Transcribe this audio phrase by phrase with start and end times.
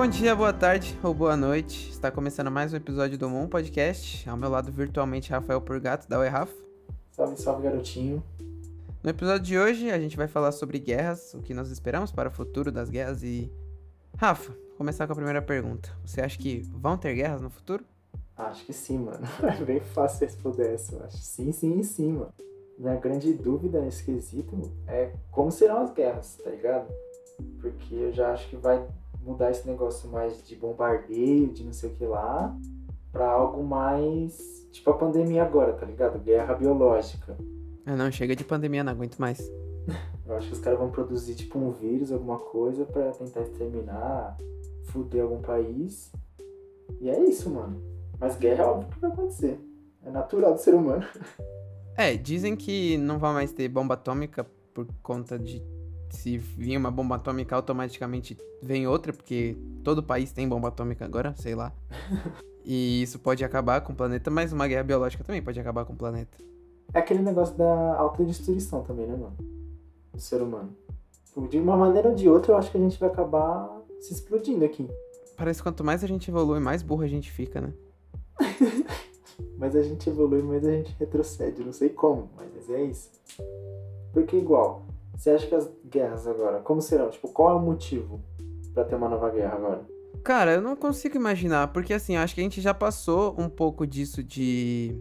[0.00, 1.90] Bom dia, boa tarde ou boa noite.
[1.90, 4.26] Está começando mais um episódio do Moon Podcast.
[4.26, 6.56] Ao meu lado, virtualmente, Rafael Purgato, da Oi, Rafa.
[7.10, 8.24] Salve, salve, garotinho.
[9.02, 12.30] No episódio de hoje, a gente vai falar sobre guerras, o que nós esperamos para
[12.30, 13.52] o futuro das guerras e...
[14.16, 15.94] Rafa, vou começar com a primeira pergunta.
[16.02, 17.84] Você acha que vão ter guerras no futuro?
[18.38, 19.28] Acho que sim, mano.
[19.60, 20.96] É bem fácil responder essa.
[20.96, 22.32] Eu acho sim, sim, sim, mano.
[22.78, 26.88] Minha grande dúvida nesse quesito é como serão as guerras, tá ligado?
[27.60, 28.82] Porque eu já acho que vai
[29.22, 32.56] mudar esse negócio mais de bombardeio, de não sei o que lá,
[33.12, 36.18] pra algo mais tipo a pandemia agora, tá ligado?
[36.18, 37.36] Guerra biológica.
[37.84, 39.40] Ah, não, chega de pandemia, não aguento mais.
[40.26, 44.36] Eu acho que os caras vão produzir tipo um vírus, alguma coisa, pra tentar exterminar,
[44.84, 46.12] fuder algum país.
[47.00, 47.82] E é isso, mano.
[48.18, 49.58] Mas guerra é óbvio que vai acontecer.
[50.04, 51.04] É natural do ser humano.
[51.96, 55.62] É, dizem que não vai mais ter bomba atômica por conta de
[56.14, 61.34] se vir uma bomba atômica, automaticamente vem outra, porque todo país tem bomba atômica agora,
[61.36, 61.72] sei lá.
[62.62, 65.94] E isso pode acabar com o planeta, mas uma guerra biológica também pode acabar com
[65.94, 66.36] o planeta.
[66.92, 69.34] É aquele negócio da autodestruição também, né, mano?
[70.12, 70.76] Do ser humano.
[71.24, 74.12] Tipo, De uma maneira ou de outra, eu acho que a gente vai acabar se
[74.12, 74.86] explodindo aqui.
[75.36, 77.72] Parece que quanto mais a gente evolui, mais burro a gente fica, né?
[79.56, 81.62] Mas a gente evolui, mas a gente retrocede.
[81.62, 83.10] Não sei como, mas é isso.
[84.12, 84.86] Porque igual,
[85.20, 87.10] você acha que as guerras agora, como serão?
[87.10, 88.22] Tipo, qual é o motivo
[88.72, 89.82] pra ter uma nova guerra agora?
[90.24, 93.86] Cara, eu não consigo imaginar, porque assim, acho que a gente já passou um pouco
[93.86, 94.96] disso de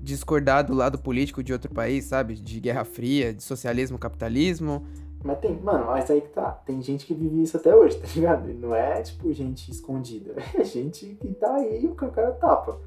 [0.00, 2.34] discordar do lado político de outro país, sabe?
[2.34, 4.86] De Guerra Fria, de socialismo, capitalismo.
[5.22, 6.52] Mas tem, mano, mas aí que tá.
[6.64, 8.50] Tem gente que vive isso até hoje, tá ligado?
[8.50, 10.34] E não é, tipo, gente escondida.
[10.58, 12.80] É gente que tá aí com a cara tapa.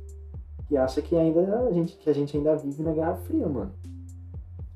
[0.68, 3.72] Que acha que ainda a gente, que a gente ainda vive na Guerra Fria, mano.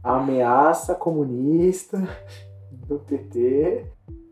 [0.03, 2.01] A ameaça comunista
[2.71, 3.85] do PT.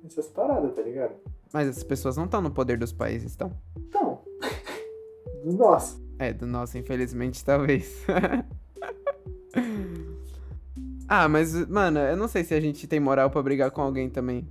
[0.06, 1.16] Essas paradas, tá ligado?
[1.52, 3.52] Mas essas pessoas não estão no poder dos países, estão?
[3.78, 4.22] Então,
[5.44, 6.02] do nosso.
[6.20, 8.04] É, do nosso, infelizmente, talvez.
[11.08, 14.10] ah, mas, mano, eu não sei se a gente tem moral pra brigar com alguém
[14.10, 14.48] também.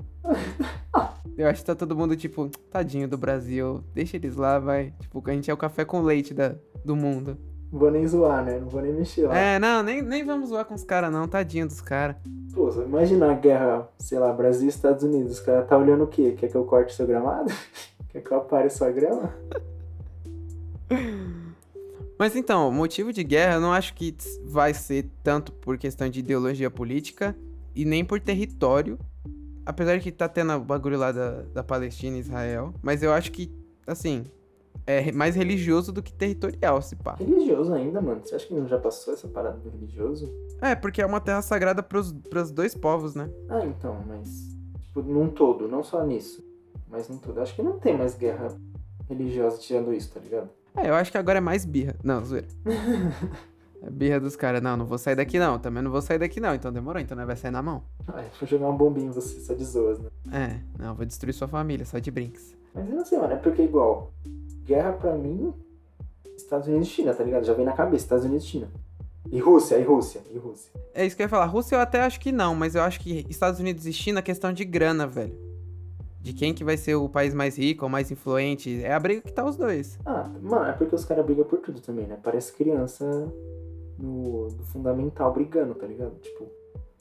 [1.37, 4.94] Eu acho que tá todo mundo, tipo, tadinho do Brasil, deixa eles lá, vai.
[5.00, 7.37] Tipo, a gente é o café com leite da, do mundo.
[7.71, 8.59] Vou nem zoar, né?
[8.59, 9.37] Não vou nem mexer lá.
[9.37, 12.16] É, não, nem, nem vamos zoar com os caras, não, tadinho dos caras.
[12.54, 15.32] Pô, imagina a guerra, sei lá, Brasil e Estados Unidos.
[15.32, 16.34] Os caras tá olhando o quê?
[16.38, 17.53] Quer que eu corte seu gramado?
[18.09, 19.34] Quer que eu apare sua grama?
[22.19, 26.09] Mas então, o motivo de guerra eu não acho que vai ser tanto por questão
[26.09, 27.37] de ideologia política
[27.75, 28.99] e nem por território.
[29.66, 32.72] Apesar de que tá tendo o bagulho lá da, da Palestina e Israel.
[32.82, 33.53] Mas eu acho que,
[33.87, 34.25] assim,
[34.87, 37.14] é mais religioso do que territorial, se pá.
[37.14, 38.20] Religioso ainda, mano.
[38.25, 40.32] Você acha que não já passou essa parada do religioso?
[40.60, 43.31] É, porque é uma terra sagrada pros, pros dois povos, né?
[43.48, 44.28] Ah, então, mas.
[44.81, 46.44] Tipo, num todo, não só nisso.
[46.88, 47.41] Mas num todo.
[47.41, 48.56] Acho que não tem mais guerra
[49.09, 50.48] religiosa tirando isso, tá ligado?
[50.76, 51.94] É, eu acho que agora é mais birra.
[52.03, 52.48] Não, zoeira.
[53.82, 54.62] É birra dos caras.
[54.62, 55.58] Não, não vou sair daqui não.
[55.58, 56.54] Também não vou sair daqui não.
[56.54, 57.82] Então demorou, então nós vai sair na mão.
[58.08, 60.08] Ah, vou jogar uma bombinha em você, só de zoas, né?
[60.32, 62.56] É, não, vou destruir sua família, só de brinks.
[62.75, 63.34] Mas eu não sei, mano.
[63.34, 64.12] É porque, igual,
[64.66, 65.54] guerra pra mim,
[66.37, 67.44] Estados Unidos e China, tá ligado?
[67.44, 68.69] Já vem na cabeça, Estados Unidos e China.
[69.31, 70.71] E Rússia, e Rússia, e Rússia.
[70.94, 71.47] É isso que eu ia falar.
[71.47, 74.22] Rússia eu até acho que não, mas eu acho que Estados Unidos e China é
[74.22, 75.34] questão de grana, velho.
[76.21, 78.82] De quem que vai ser o país mais rico ou mais influente.
[78.82, 79.99] É a briga que tá os dois.
[80.05, 82.19] Ah, mano, é porque os caras brigam por tudo também, né?
[82.22, 83.05] Parece criança
[83.99, 86.15] no, no fundamental brigando, tá ligado?
[86.21, 86.49] Tipo,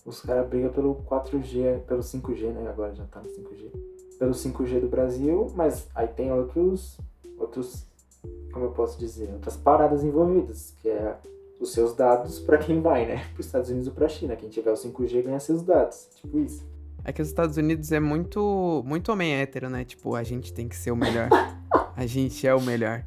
[0.05, 2.69] os caras brigam pelo 4G, pelo 5G, né?
[2.69, 3.71] Agora já tá no 5G.
[4.19, 6.99] Pelo 5G do Brasil, mas aí tem outros,
[7.37, 7.85] outros,
[8.51, 11.17] como eu posso dizer, outras paradas envolvidas, que é
[11.59, 13.25] os seus dados pra quem vai, né?
[13.33, 14.35] Pros Estados Unidos ou pra China.
[14.35, 16.09] Quem tiver o 5G ganha seus dados.
[16.15, 16.65] Tipo isso.
[17.03, 19.85] É que os Estados Unidos é muito, muito homem hétero, né?
[19.85, 21.29] Tipo, a gente tem que ser o melhor.
[21.95, 23.05] a gente é o melhor.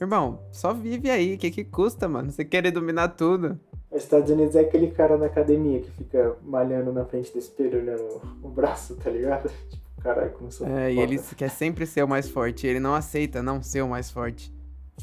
[0.00, 1.34] Irmão, só vive aí.
[1.34, 2.32] O que que custa, mano?
[2.32, 3.60] Você querer dominar tudo.
[3.90, 7.78] Os Estados Unidos é aquele cara na academia que fica malhando na frente do espelho
[7.78, 9.48] olhando o braço, tá ligado?
[9.70, 12.66] Tipo, caralho, começou É, e ele quer sempre ser o mais forte.
[12.66, 14.52] Ele não aceita não ser o mais forte.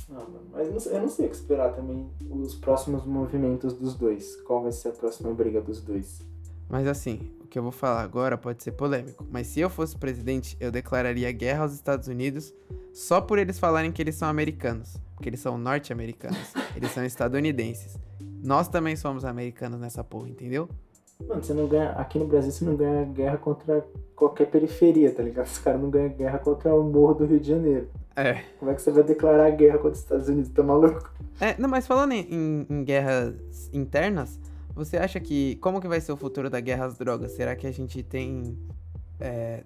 [0.07, 3.95] Mano, mas não sei- eu não sei o que esperar também os próximos movimentos dos
[3.95, 4.35] dois.
[4.43, 6.21] Qual vai ser a próxima briga dos dois?
[6.69, 9.25] Mas assim, o que eu vou falar agora pode ser polêmico.
[9.29, 12.53] Mas se eu fosse presidente, eu declararia guerra aos Estados Unidos
[12.93, 14.95] só por eles falarem que eles são americanos.
[15.15, 16.53] Porque eles são norte-americanos.
[16.75, 17.97] eles são estadunidenses.
[18.43, 20.69] Nós também somos americanos nessa porra, entendeu?
[21.27, 21.91] Mano, você não ganha.
[21.91, 23.85] Aqui no Brasil você não ganha guerra contra
[24.15, 25.45] qualquer periferia, tá ligado?
[25.47, 27.87] Os caras não ganham guerra contra o morro do Rio de Janeiro.
[28.15, 28.41] É.
[28.59, 30.51] Como é que você vai declarar guerra contra os Estados Unidos?
[30.51, 31.09] Tá maluco?
[31.39, 33.33] É, não, mas falando em, em- em guerras
[33.73, 34.39] internas,
[34.75, 35.55] você acha que.
[35.57, 37.31] Como que vai ser o futuro da guerra às drogas?
[37.31, 38.57] Será que a gente tem.
[39.19, 39.63] é,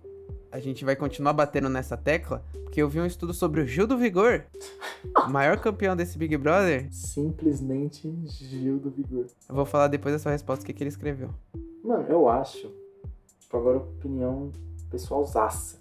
[0.56, 3.86] a gente vai continuar batendo nessa tecla, porque eu vi um estudo sobre o Gil
[3.86, 4.46] do Vigor,
[5.30, 6.88] maior campeão desse Big Brother.
[6.94, 9.26] Simplesmente Gil do Vigor.
[9.50, 11.30] Eu vou falar depois da sua resposta o que, que ele escreveu.
[11.84, 12.74] Mano, eu acho,
[13.38, 14.50] tipo, agora opinião
[14.90, 15.78] pessoalzaça,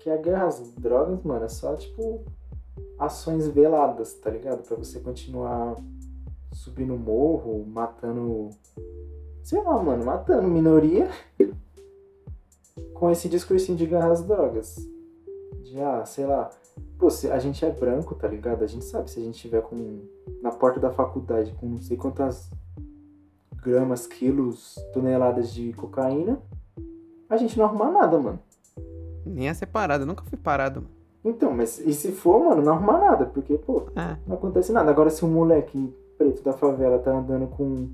[0.00, 2.24] que a guerra às drogas, mano, é só, tipo,
[2.98, 4.66] ações veladas, tá ligado?
[4.66, 5.76] Pra você continuar
[6.52, 8.50] subindo o morro, matando.
[9.44, 11.08] Sei lá, mano, matando minoria
[12.98, 14.76] com esse discursinho de guerra às drogas.
[15.64, 16.50] De, ah, sei lá.
[16.98, 18.62] Pô, se a gente é branco, tá ligado?
[18.64, 20.00] A gente sabe se a gente tiver com.
[20.42, 22.50] Na porta da faculdade com não sei quantas
[23.62, 26.38] gramas, quilos, toneladas de cocaína,
[27.28, 28.38] a gente não arruma nada, mano.
[29.26, 30.94] Nem é separado, eu nunca fui parado, mano.
[31.24, 34.16] Então, mas e se for, mano, não arruma nada, porque, pô, É.
[34.26, 34.90] não acontece nada.
[34.90, 37.88] Agora, se um moleque preto da favela tá andando com,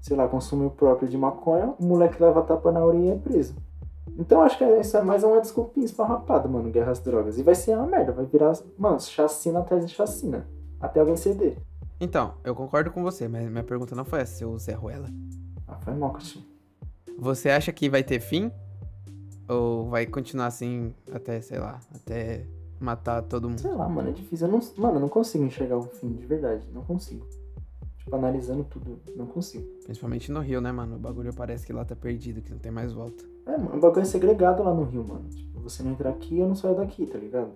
[0.00, 3.54] sei lá, consumo próprio de maconha, o moleque leva tapa na orelha e é preso.
[4.16, 7.38] Então, acho que isso é mais uma desculpinha esfarrapada, mano, guerra às drogas.
[7.38, 10.48] E vai ser uma merda, vai virar, mano, chacina atrás de chacina.
[10.80, 11.56] Até alguém ceder.
[12.00, 15.08] Então, eu concordo com você, mas minha pergunta não foi essa, seu Zé Ruela.
[15.66, 16.44] Ah, foi mal, cachorro.
[17.18, 18.52] Você acha que vai ter fim?
[19.48, 22.46] Ou vai continuar assim até, sei lá, até
[22.78, 23.60] matar todo mundo?
[23.60, 24.46] Sei lá, mano, é difícil.
[24.46, 26.64] Eu não, mano, eu não consigo enxergar o fim, de verdade.
[26.72, 27.26] Não consigo.
[28.08, 29.66] Tipo, analisando tudo, não consigo.
[29.84, 30.96] Principalmente no Rio, né, mano?
[30.96, 33.22] O bagulho parece que lá tá perdido, que não tem mais volta.
[33.44, 35.28] É, mano, o bagulho é segregado lá no Rio, mano.
[35.28, 37.50] Tipo, você não entra aqui, eu não saio daqui, tá ligado?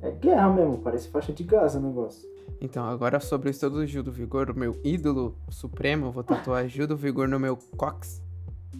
[0.00, 2.28] É guerra mesmo, parece faixa de Gaza o negócio.
[2.60, 6.68] Então, agora sobre o estudo do Gil do Vigor, o meu ídolo supremo, vou tatuar
[6.70, 8.22] Gil do Vigor no meu cox.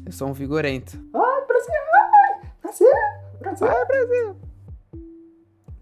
[0.06, 0.96] Eu sou um vigorento.
[1.12, 1.74] Ai, Brasil!
[1.94, 2.88] Ai, Brasil!
[3.40, 4.36] Brasil!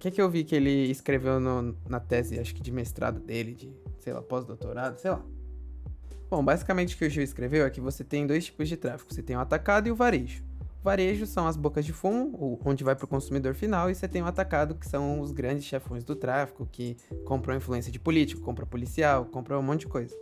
[0.02, 3.54] Que que eu vi que ele escreveu no- na tese, acho que de mestrado dele,
[3.54, 5.24] de, sei lá, pós-doutorado, sei lá.
[6.28, 9.14] Bom, basicamente o que o Gil escreveu é que você tem dois tipos de tráfico.
[9.14, 10.42] Você tem o atacado e o varejo.
[10.80, 14.08] O varejo são as bocas de fumo, onde vai para o consumidor final, e você
[14.08, 18.42] tem o atacado, que são os grandes chefões do tráfico, que compram influência de político,
[18.42, 20.16] compram policial, compram um monte de coisa.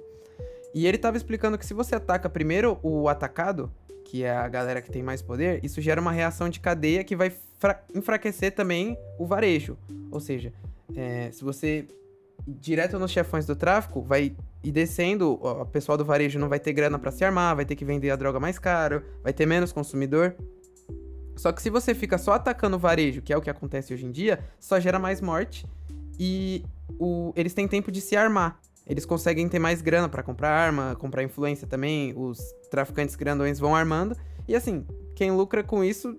[0.75, 3.73] E ele estava explicando que se você ataca primeiro o atacado,
[4.11, 7.15] que é a galera que tem mais poder, isso gera uma reação de cadeia que
[7.15, 7.31] vai
[7.61, 9.79] fra- enfraquecer também o varejo.
[10.11, 10.53] Ou seja,
[10.97, 11.87] é, se você
[12.45, 14.35] ir direto nos chefões do tráfico, vai
[14.65, 17.77] ir descendo, o pessoal do varejo não vai ter grana para se armar, vai ter
[17.77, 20.35] que vender a droga mais caro, vai ter menos consumidor.
[21.37, 24.05] Só que se você fica só atacando o varejo, que é o que acontece hoje
[24.07, 25.65] em dia, só gera mais morte
[26.19, 26.65] e
[26.99, 28.59] o- eles têm tempo de se armar.
[28.91, 32.13] Eles conseguem ter mais grana pra comprar arma, comprar influência também.
[32.17, 34.17] Os traficantes grandões vão armando.
[34.49, 34.85] E assim,
[35.15, 36.19] quem lucra com isso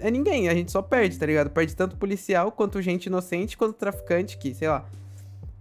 [0.00, 0.48] é ninguém.
[0.48, 1.50] A gente só perde, tá ligado?
[1.50, 4.84] Perde tanto policial quanto gente inocente, quanto traficante que, sei lá,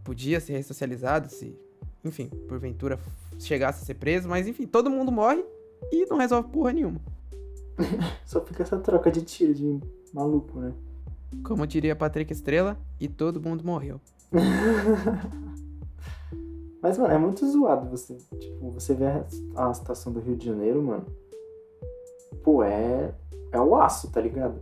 [0.04, 1.56] podia ser ressocializado se,
[2.04, 2.98] enfim, porventura
[3.38, 4.28] chegasse a ser preso.
[4.28, 5.46] Mas enfim, todo mundo morre
[5.92, 7.00] e não resolve porra nenhuma.
[8.26, 9.80] Só fica essa troca de tiro de
[10.12, 10.74] maluco, né?
[11.44, 14.02] Como diria Patrick Estrela, e todo mundo morreu.
[16.84, 19.26] Mas, mano, é muito zoado você, tipo, você vê a,
[19.56, 21.06] a situação do Rio de Janeiro, mano.
[22.44, 23.16] Pô, é.
[23.54, 24.62] É o aço, tá ligado?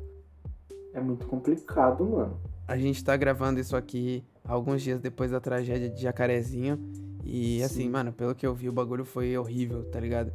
[0.94, 2.40] É muito complicado, mano.
[2.68, 6.78] A gente tá gravando isso aqui alguns dias depois da tragédia de Jacarezinho.
[7.24, 7.90] E assim, Sim.
[7.90, 10.32] mano, pelo que eu vi, o bagulho foi horrível, tá ligado?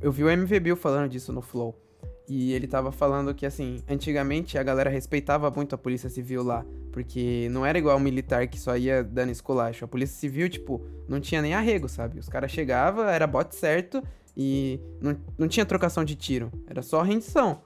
[0.00, 1.78] Eu vi o MV Bill falando disso no Flow.
[2.26, 6.64] E ele tava falando que, assim, antigamente a galera respeitava muito a polícia civil lá.
[6.94, 9.84] Porque não era igual o militar que só ia dando esculacho.
[9.84, 12.20] A polícia civil, tipo, não tinha nem arrego, sabe?
[12.20, 14.00] Os caras chegavam, era bote certo
[14.36, 16.52] e não, não tinha trocação de tiro.
[16.68, 17.62] Era só rendição.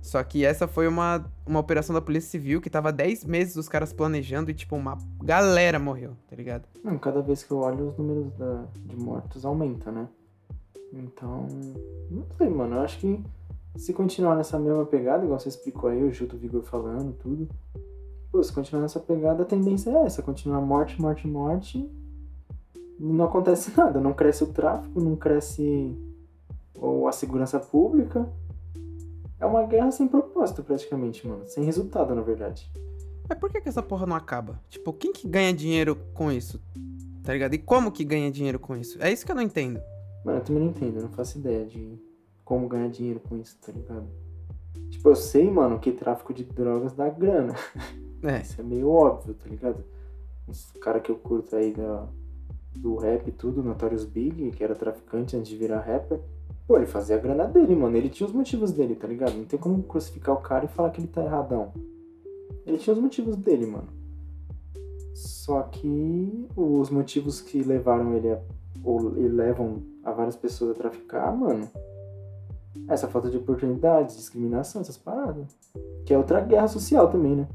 [0.00, 3.68] Só que essa foi uma, uma operação da Polícia Civil que tava 10 meses os
[3.68, 6.66] caras planejando e, tipo, uma galera morreu, tá ligado?
[6.82, 10.08] Não, cada vez que eu olho, os números da, de mortos aumentam, né?
[10.90, 11.46] Então.
[12.10, 12.76] Não sei, mano.
[12.76, 13.22] Eu acho que
[13.76, 17.46] se continuar nessa mesma pegada, igual você explicou aí, o Gil do Vigor falando, tudo.
[18.30, 21.88] Pô, se continuar nessa pegada, a tendência é essa: continuar morte, morte, morte.
[22.98, 24.00] Não acontece nada.
[24.00, 25.96] Não cresce o tráfico, não cresce
[26.74, 28.28] ou a segurança pública.
[29.38, 31.46] É uma guerra sem propósito, praticamente, mano.
[31.46, 32.70] Sem resultado, na verdade.
[33.28, 34.60] Mas por que, que essa porra não acaba?
[34.68, 36.60] Tipo, quem que ganha dinheiro com isso?
[37.22, 37.54] Tá ligado?
[37.54, 39.02] E como que ganha dinheiro com isso?
[39.02, 39.80] É isso que eu não entendo.
[40.24, 41.98] Mano, eu também não entendo, eu não faço ideia de
[42.44, 44.06] como ganhar dinheiro com isso, tá ligado?
[44.90, 47.54] Tipo, eu sei, mano, que tráfico de drogas dá grana.
[48.22, 49.84] É, Isso é meio óbvio, tá ligado?
[50.46, 52.06] Os cara que eu curto aí da,
[52.76, 56.20] do rap e tudo, Notorious Big, que era traficante antes de virar rapper.
[56.66, 57.96] Pô, ele fazia a grana dele, mano.
[57.96, 59.34] Ele tinha os motivos dele, tá ligado?
[59.34, 61.72] Não tem como crucificar o cara e falar que ele tá erradão.
[62.66, 63.88] Ele tinha os motivos dele, mano.
[65.14, 68.40] Só que os motivos que levaram ele a.
[68.82, 71.70] ou e levam a várias pessoas a traficar, mano.
[72.88, 75.46] Essa falta de oportunidade, discriminação, essas paradas.
[76.04, 77.48] Que é outra guerra social também, né?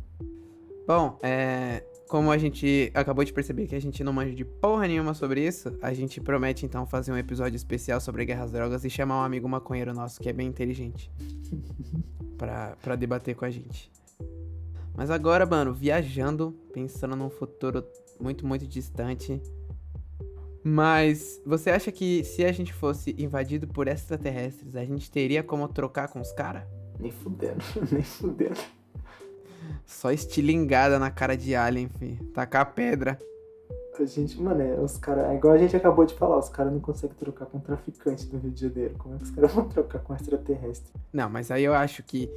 [0.88, 4.88] Bom, é, como a gente acabou de perceber que a gente não manja de porra
[4.88, 8.90] nenhuma sobre isso, a gente promete então fazer um episódio especial sobre guerras drogas e
[8.90, 11.12] chamar um amigo maconheiro nosso que é bem inteligente
[12.38, 13.92] pra, pra debater com a gente.
[14.94, 17.86] Mas agora, mano, viajando, pensando num futuro
[18.20, 19.42] muito, muito distante.
[20.64, 25.68] Mas você acha que se a gente fosse invadido por extraterrestres, a gente teria como
[25.68, 26.64] trocar com os caras?
[27.00, 28.60] Nem fudendo, nem fudendo.
[29.86, 32.15] Só estilingada na cara de alien, fi.
[32.34, 33.20] Tacar pedra.
[34.00, 35.30] A gente, mano, é, os caras.
[35.30, 38.38] É igual a gente acabou de falar, os caras não conseguem trocar com traficante do
[38.38, 38.96] Rio de Janeiro.
[38.98, 40.91] Como é que os caras vão trocar com extraterrestre?
[41.13, 42.30] Não, mas aí eu acho que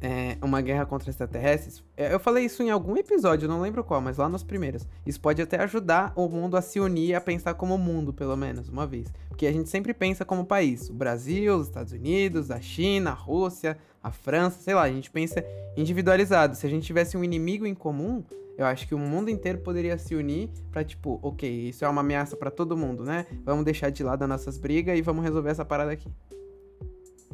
[0.00, 1.82] é, uma guerra contra extraterrestres.
[1.96, 4.86] é, Eu falei isso em algum episódio, não lembro qual, mas lá nos primeiros.
[5.06, 8.68] Isso pode até ajudar o mundo a se unir, a pensar como mundo, pelo menos,
[8.68, 9.12] uma vez.
[9.28, 10.88] Porque a gente sempre pensa como país.
[10.88, 15.10] O Brasil, os Estados Unidos, a China, a Rússia, a França, sei lá, a gente
[15.10, 15.44] pensa
[15.76, 16.56] individualizado.
[16.56, 18.24] Se a gente tivesse um inimigo em comum,
[18.58, 22.00] eu acho que o mundo inteiro poderia se unir pra, tipo, ok, isso é uma
[22.00, 23.26] ameaça pra todo mundo, né?
[23.44, 26.10] Vamos deixar de lado as nossas brigas e vamos resolver essa parada aqui.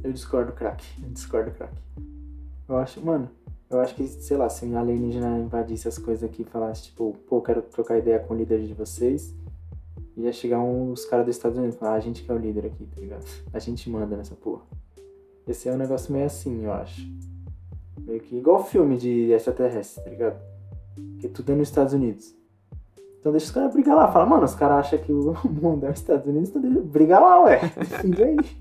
[0.03, 0.87] Eu discordo, craque.
[1.03, 1.77] Eu discordo, craque.
[2.69, 3.31] Eu acho, mano,
[3.71, 7.17] eu acho que, sei lá, se um alienígena invadisse as coisas aqui e falasse, tipo,
[7.29, 9.35] pô, quero trocar ideia com o líder de vocês,
[10.17, 12.39] ia chegar uns caras dos Estados Unidos e falar, ah, a gente que é o
[12.39, 13.25] líder aqui, tá ligado?
[13.53, 14.63] A gente manda nessa porra.
[15.49, 17.01] Esse é um negócio meio assim, eu acho.
[18.01, 20.39] Meio que igual filme de extraterrestre, tá ligado?
[21.21, 22.35] Que tudo é nos Estados Unidos.
[23.19, 24.13] Então deixa os caras brigar lá.
[24.13, 26.81] Fala, mano, os caras acham que o mundo é os Estados Unidos, então deixa...
[26.81, 27.61] briga lá, ué.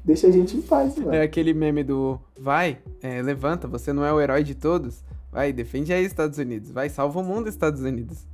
[0.04, 1.14] Deixa a gente em paz, mano.
[1.14, 5.04] É aquele meme do vai, é, levanta, você não é o herói de todos.
[5.32, 6.72] Vai, defende aí Estados Unidos.
[6.72, 8.26] Vai, salva o mundo Estados Unidos.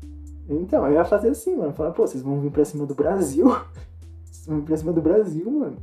[0.48, 1.74] Então, eu ia fazer assim, mano.
[1.74, 3.48] Falar, pô, vocês vão vir pra cima do Brasil.
[4.26, 5.78] Vocês vão vir pra cima do Brasil, mano.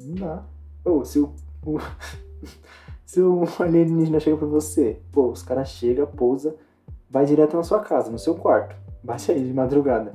[0.00, 0.44] Não dá.
[0.84, 1.32] Ô, se o.
[1.66, 1.78] o-
[3.04, 6.54] se o alienígena chega pra você, pô, os caras chegam, pousa,
[7.10, 8.74] vai direto na sua casa, no seu quarto.
[9.02, 10.14] Baixa aí de madrugada.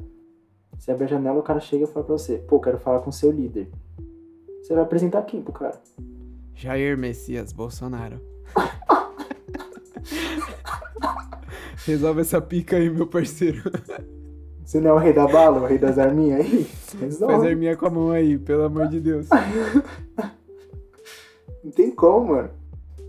[0.78, 3.10] Você abre a janela, o cara chega e fala pra você, pô, quero falar com
[3.10, 3.70] o seu líder.
[4.62, 5.80] Você vai apresentar quem pro cara?
[6.56, 8.20] Jair Messias Bolsonaro.
[11.86, 13.64] Resolve essa pica aí, meu parceiro.
[14.64, 16.64] Você não é o rei da bala, o rei das arminhas aí?
[16.64, 17.48] Faz Resolve.
[17.48, 19.28] arminha com a mão aí, pelo amor de Deus.
[21.64, 22.50] Não tem como, mano.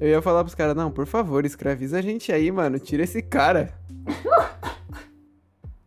[0.00, 2.78] Eu ia falar pros caras, não, por favor, escraviza a gente aí, mano.
[2.78, 3.72] Tira esse cara.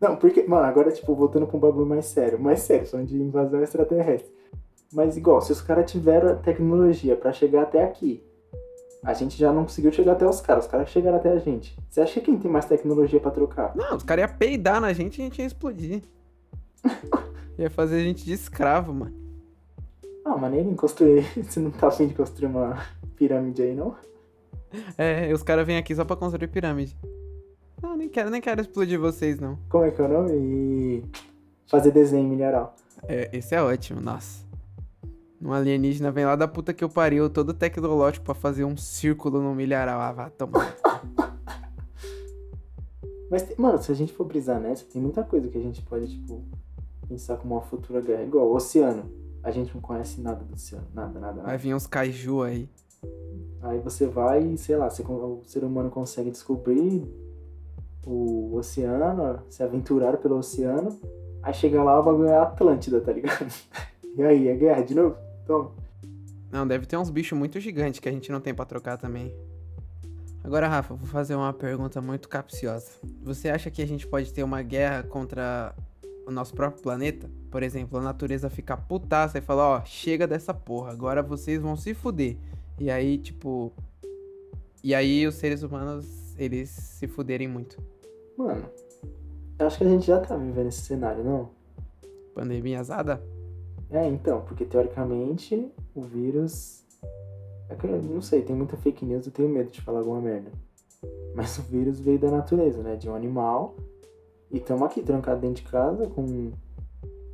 [0.00, 2.38] Não, porque, mano, agora, tipo, voltando pra um bagulho mais sério.
[2.38, 4.30] Mais sério, falando de invasão extraterrestre.
[4.92, 8.22] Mas, igual, se os caras tiveram a tecnologia pra chegar até aqui,
[9.02, 10.66] a gente já não conseguiu chegar até os caras.
[10.66, 11.74] Os caras chegaram até a gente.
[11.88, 13.74] Você acha que quem tem mais tecnologia pra trocar?
[13.74, 16.02] Não, os caras iam peidar na gente e a gente ia explodir.
[17.58, 19.23] ia fazer a gente de escravo, mano.
[20.24, 21.22] Ah, maneiro em construir.
[21.42, 22.82] Você não tá afim de construir uma
[23.16, 23.94] pirâmide aí, não?
[24.96, 26.96] É, os caras vêm aqui só pra construir pirâmide.
[27.82, 29.58] Não, nem quero, nem quero explodir vocês, não.
[29.68, 30.32] Como é que é o nome?
[30.32, 31.02] E
[31.66, 32.74] fazer desenho mineral.
[33.06, 34.42] É, esse é ótimo, nossa.
[35.40, 39.42] Um alienígena vem lá da puta que eu pariu, todo tecnológico pra fazer um círculo
[39.42, 40.00] no milharal.
[40.00, 40.74] Ah, vá tomar.
[43.30, 46.08] Mas, mano, se a gente for brisar nessa, tem muita coisa que a gente pode,
[46.08, 46.42] tipo,
[47.06, 48.22] pensar como uma futura guerra.
[48.22, 49.23] Igual o oceano.
[49.44, 50.86] A gente não conhece nada do oceano.
[50.94, 51.46] Nada, nada, nada.
[51.46, 52.68] Vai vir uns kaiju aí.
[53.62, 57.06] Aí você vai e, sei lá, você, o ser humano consegue descobrir
[58.06, 60.98] o oceano, se aventurar pelo oceano.
[61.42, 63.46] Aí chega lá, o bagulho é Atlântida, tá ligado?
[64.16, 65.16] E aí, é guerra de novo?
[65.44, 65.72] Toma.
[66.48, 69.34] Não, deve ter uns bichos muito gigantes que a gente não tem pra trocar também.
[70.44, 72.92] Agora, Rafa, vou fazer uma pergunta muito capciosa.
[73.24, 75.74] Você acha que a gente pode ter uma guerra contra
[76.26, 77.30] o nosso próprio planeta?
[77.50, 81.76] Por exemplo, a natureza ficar putaça e falar, ó, chega dessa porra, agora vocês vão
[81.76, 82.36] se fuder.
[82.78, 83.72] E aí, tipo.
[84.82, 87.78] E aí os seres humanos, eles se fuderem muito.
[88.36, 88.64] Mano,
[89.58, 91.50] eu acho que a gente já tá vivendo esse cenário, não?
[92.34, 93.22] Pandemia azada?
[93.90, 96.82] É, então, porque teoricamente o vírus.
[97.70, 100.50] É eu não sei, tem muita fake news, eu tenho medo de falar alguma merda.
[101.34, 102.96] Mas o vírus veio da natureza, né?
[102.96, 103.76] De um animal.
[104.50, 106.52] E estamos aqui trancados dentro de casa, com.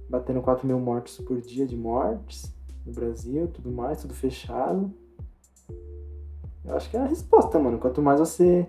[0.09, 4.93] batendo 4 mil mortos por dia de mortes no Brasil, tudo mais, tudo fechado.
[6.64, 7.79] Eu acho que é a resposta, mano.
[7.79, 8.67] Quanto mais você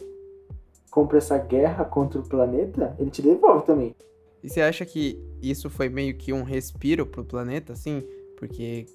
[0.90, 3.96] compra essa guerra contra o planeta, ele te devolve também.
[4.44, 8.04] E você acha que isso foi meio que um respiro pro planeta, assim?
[8.38, 8.88] Porque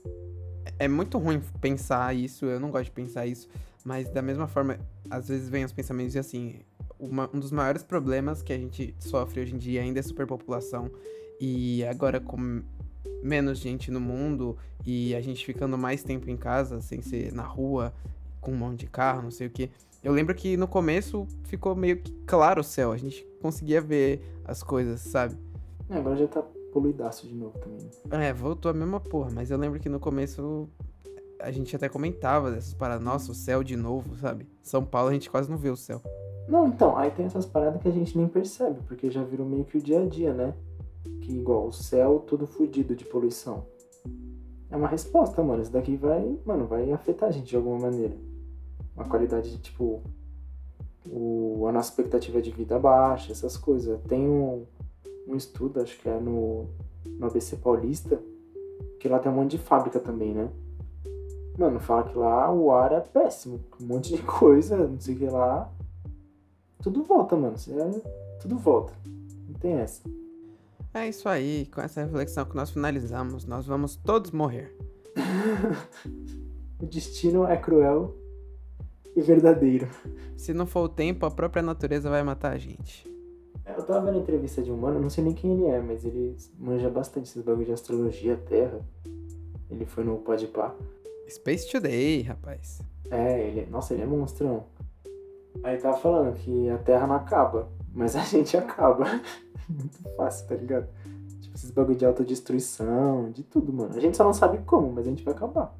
[0.78, 3.48] é muito ruim pensar isso, eu não gosto de pensar isso,
[3.84, 6.60] mas da mesma forma, às vezes vem os pensamentos de assim,
[6.98, 10.90] uma- um dos maiores problemas que a gente sofre hoje em dia ainda é superpopulação.
[11.40, 12.62] E agora com
[13.22, 17.42] menos gente no mundo e a gente ficando mais tempo em casa, sem ser na
[17.42, 17.92] rua,
[18.40, 19.70] com um monte de carro, não sei o que.
[20.02, 24.20] Eu lembro que no começo ficou meio que claro o céu, a gente conseguia ver
[24.44, 25.36] as coisas, sabe?
[25.90, 27.90] É, agora já tá poluidaço de novo também.
[28.10, 30.68] É, voltou a mesma porra, mas eu lembro que no começo
[31.40, 34.46] a gente até comentava dessas paradas, nossa, o céu de novo, sabe?
[34.62, 36.00] São Paulo a gente quase não vê o céu.
[36.48, 39.64] Não, então, aí tem essas paradas que a gente nem percebe, porque já virou meio
[39.64, 40.54] que o dia a dia, né?
[41.22, 43.64] Que igual o céu todo fudido de poluição.
[44.70, 45.62] É uma resposta, mano.
[45.62, 48.14] Isso daqui vai, mano, vai afetar a gente de alguma maneira.
[48.94, 50.02] Uma qualidade de, tipo,
[51.08, 54.00] o, a nossa expectativa de vida baixa, essas coisas.
[54.02, 54.64] Tem um,
[55.26, 56.66] um estudo, acho que é no,
[57.18, 58.20] no ABC Paulista,
[59.00, 60.48] que lá tem um monte de fábrica também, né?
[61.58, 63.60] Mano, fala que lá o ar é péssimo.
[63.80, 65.72] Um monte de coisa, não sei o que lá.
[66.82, 67.56] Tudo volta, mano.
[67.56, 68.92] É, tudo volta.
[69.48, 70.02] Não tem essa.
[70.94, 74.74] É isso aí, com essa reflexão que nós finalizamos, nós vamos todos morrer.
[76.80, 78.16] o destino é cruel
[79.14, 79.88] e verdadeiro.
[80.36, 83.06] Se não for o tempo, a própria natureza vai matar a gente.
[83.66, 86.04] Eu tava vendo a entrevista de um mano, não sei nem quem ele é, mas
[86.04, 88.80] ele manja bastante esses bagulho de astrologia, terra.
[89.68, 90.74] Ele foi no Podpah.
[91.28, 92.80] Space Today, rapaz.
[93.10, 94.64] É, ele, nossa, ele é monstrão.
[95.62, 99.04] Aí tava falando que a Terra não acaba, mas a gente acaba.
[99.68, 100.88] Muito fácil, tá ligado?
[101.40, 103.94] Tipo, esses bagulho de autodestruição, de tudo, mano.
[103.96, 105.74] A gente só não sabe como, mas a gente vai acabar.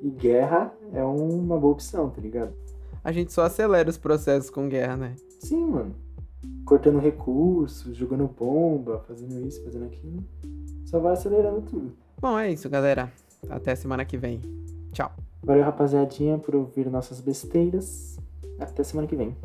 [0.00, 2.52] E guerra é uma boa opção, tá ligado?
[3.02, 5.16] A gente só acelera os processos com guerra, né?
[5.40, 5.94] Sim, mano.
[6.64, 10.24] Cortando recursos, jogando bomba, fazendo isso, fazendo aquilo.
[10.86, 11.92] Só vai acelerando tudo.
[12.20, 13.12] Bom, é isso, galera.
[13.50, 14.40] Até semana que vem.
[14.92, 15.12] Tchau.
[15.42, 18.13] Valeu, rapaziadinha, por ouvir nossas besteiras.
[18.58, 19.36] Até semana que vem.